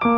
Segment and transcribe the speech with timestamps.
[0.00, 0.12] 门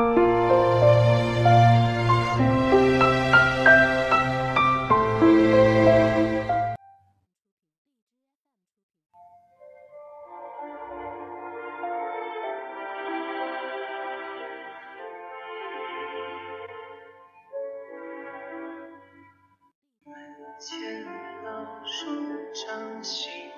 [20.59, 21.05] 前
[21.45, 22.11] 老树
[22.53, 23.50] 长新。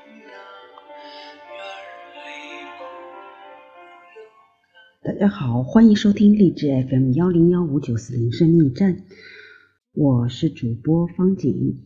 [5.23, 9.05] 大家好，欢迎收听励志 FM 幺零幺五九四零生命站，
[9.93, 11.79] 我是主播方景。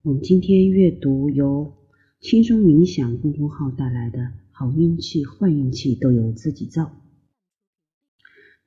[0.00, 1.74] 我们今天阅读由
[2.18, 4.20] 轻松冥想公众号带来的
[4.52, 6.84] 《好运气、坏运气都由自己造》，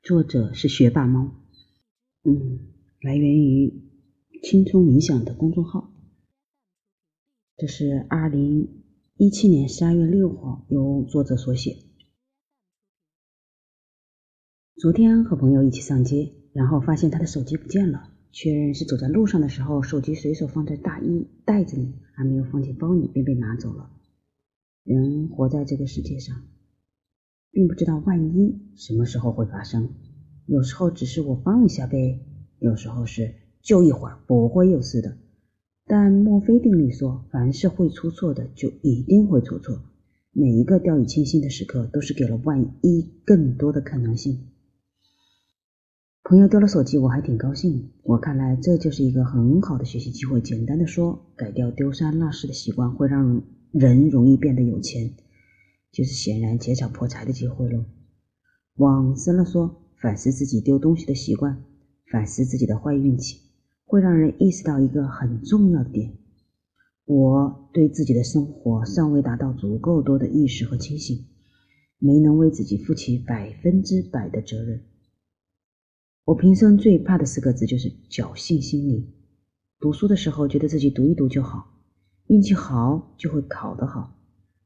[0.04, 1.32] 作者是学霸猫，
[2.26, 2.60] 嗯，
[3.02, 3.74] 来源于
[4.44, 5.92] 轻松冥想的公众号。
[7.58, 8.84] 这是二零
[9.18, 11.78] 一七年十二月六号由作者所写。
[14.78, 18.10] 昨天和朋友一起上街，然后发现他的手机不见了。
[18.34, 23.90] 确认是走在路上的时候，手机随手放在大衣袋子里，还没有放进包里，便被拿走了。
[24.84, 26.36] 人活在这个世界上，
[27.52, 29.92] 并不知道万一什么时候会发生。
[30.46, 32.20] 有时候只是我放一下呗，
[32.60, 35.16] 有时候是就一会儿不会有事的。
[35.86, 39.80] 但墨菲定律说，凡是会出错的，就一定会出错。
[40.34, 44.50] 每一个掉以轻心的时刻，都是给了万一更多的可能性。
[46.28, 47.92] 朋友丢了手机，我还挺高兴。
[48.02, 50.42] 我看来这就是一个很好的学习机会。
[50.42, 55.12] 简单的说，改掉丢三落四的习惯，会让人容易变得有钱，
[55.92, 57.86] 就是显然劫财破财的机会喽。
[58.78, 61.64] 往深了说，反思自己丢东西的习惯，
[62.12, 63.42] 反思自己的坏运气，
[63.86, 66.12] 会让人意识到一个很重要的点：
[67.06, 71.24] 我对自己的生活尚未达到足够多的意识和清醒，
[72.00, 74.82] 没能为自己负起百分之百的责任。
[76.26, 79.14] 我平生最怕的四个字就是侥幸心理。
[79.80, 81.68] 读书的时候觉得自己读一读就好，
[82.26, 84.18] 运气好就会考得好，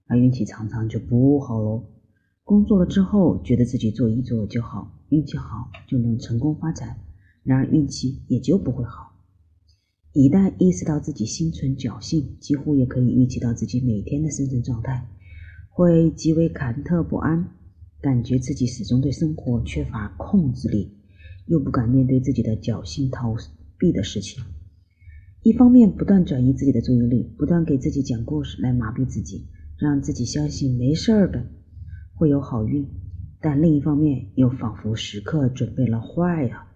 [0.07, 1.83] 而运气常常就不好喽。
[2.45, 6.95] 工作了之后觉得自己做一做就好，运气好就能成功发展，
[7.43, 9.11] 然而运气也就不会好。
[10.13, 15.09] 一旦意识到自己心存侥幸，几乎也可以预期到自己每天的生存状态，
[15.69, 17.53] 会极为忐忑不安，
[17.99, 20.95] 感觉自己始终对生活缺乏控制力。
[21.49, 23.35] 又不敢面对自己的侥幸逃
[23.79, 24.43] 避的事情，
[25.41, 31.43] 一方面不断转移自己的注意力，不断给自己讲故事来麻痹自己，让自己相信没事儿的
[32.13, 32.83] 会有好运；
[33.41, 36.67] 但另一方面又仿佛时刻准备了坏啊，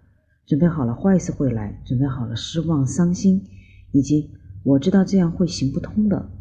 [0.48, 3.44] 准备好了坏事会来，准备好了失望、伤心，
[3.92, 4.32] 以及
[4.64, 6.32] 我知道这样会行不通的。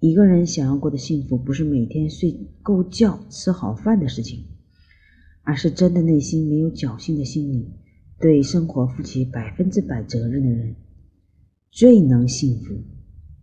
[0.00, 4.51] 一个人想要过的幸福，不是每天睡够觉、吃好饭的事情。
[5.44, 7.68] 而是真的内心没有侥幸的心理，
[8.20, 10.76] 对生活负起百分之百责任的人，
[11.70, 12.74] 最能幸福。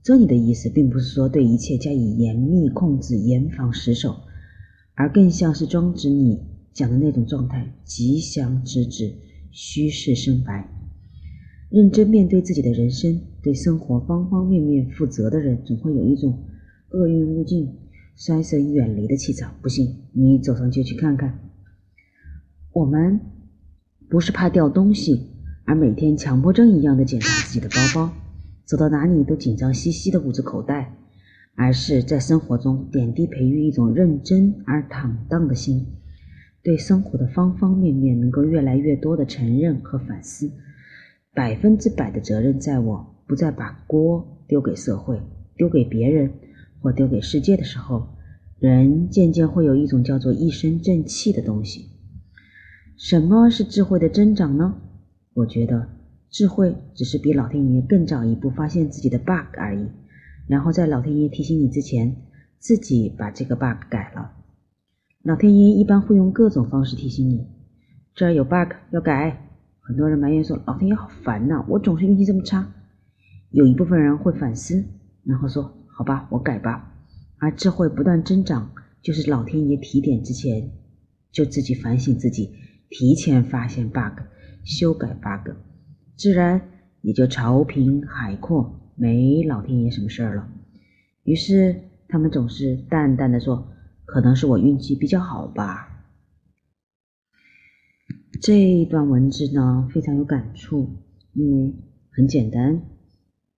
[0.01, 4.15] 这里的意思并不是说对一切加以严密控制、严防死守，
[4.95, 6.39] 而更像是庄子里
[6.73, 9.13] 讲的那种状态：吉祥之至，
[9.51, 10.69] 虚实生白。
[11.69, 16.45] 认真面对自己的人生，对生活方方面面负责的人，总会有一种
[16.91, 17.69] 厄运勿近、
[18.15, 19.53] 衰神远离的气场。
[19.61, 21.48] 不信，你走上街去看看。
[22.79, 23.19] 我们
[24.07, 25.33] 不是怕掉东西，
[25.65, 28.09] 而每天强迫症一样的检查自己的包包，
[28.63, 30.95] 走到哪里都紧张兮兮的捂着口袋，
[31.55, 35.87] 而是在生活中点滴培育一种认真而坦荡的心，
[36.63, 40.49] 对生活的方方面面能够越来越多的承认和反思，
[41.33, 45.19] 百分之百的责任在我，不再把锅丢给社会、
[45.57, 46.31] 丢给别人
[46.79, 48.07] 或丢给世界的时候，
[48.57, 51.98] 人渐渐会有一种叫做一身正气的东西。
[52.99, 54.75] 什么是智慧的增长呢？
[55.33, 55.87] 我觉得
[56.29, 59.87] 智慧只是比老天爷更早一步发现自己的 bug 而已，
[60.47, 62.13] 然后在老天爷提醒你之前，
[62.59, 64.33] 自己把这个 bug 改了。
[65.23, 67.47] 老天爷一般会用各种方式提醒你，
[68.13, 69.45] 这儿有 bug 要改。
[69.79, 72.69] 很多人埋怨说老天爷好烦呐，我总是运气这么差。
[73.51, 74.83] 有一部分人会反思，
[75.23, 76.93] 然后说好吧，我改吧。
[77.37, 80.69] 而智慧不断增长，就是老天爷提点之前，
[81.31, 82.53] 就自己反省自己。
[82.89, 84.23] 提前发现 bug，
[84.63, 85.51] 修改 bug，
[86.17, 86.69] 自然
[87.01, 90.49] 也就潮平海阔，没老天爷什么事儿了。
[91.23, 93.71] 于是他们总是淡淡的说
[94.05, 95.85] ：“可能是我运气比较好吧。”
[98.41, 100.97] 这段文字呢非常有感触，
[101.33, 101.75] 因为
[102.09, 102.81] 很简单。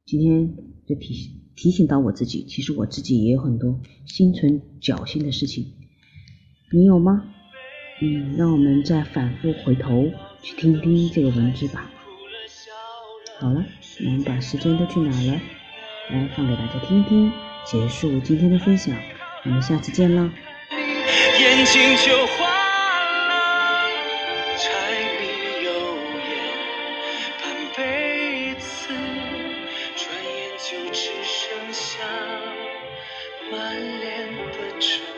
[0.05, 0.55] 今天
[0.85, 1.13] 就提
[1.55, 5.73] 提醒到我自己，其实我自己也有很多心存侥幸的事情，
[6.73, 7.33] 你有吗？
[8.03, 10.11] 嗯，让我们再反复回头
[10.41, 11.87] 去听听这个文字吧。
[13.39, 13.63] 好了，
[14.03, 15.39] 我们把时间都去哪了？
[16.09, 17.31] 来放给大家听听，
[17.63, 18.97] 结束今天的分享，
[19.45, 20.31] 我们下次见了。
[21.39, 22.47] 眼睛就花
[23.27, 23.35] 了，
[24.57, 24.67] 柴
[25.19, 25.71] 米油
[26.17, 26.31] 盐
[27.39, 27.43] 半
[27.77, 28.87] 辈子，
[29.95, 32.03] 转眼就只剩下
[33.51, 35.10] 满脸的皱。